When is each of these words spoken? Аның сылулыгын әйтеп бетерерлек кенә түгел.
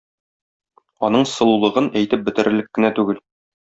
Аның 1.09 1.27
сылулыгын 1.33 1.93
әйтеп 2.03 2.27
бетерерлек 2.31 2.77
кенә 2.79 2.95
түгел. 3.01 3.27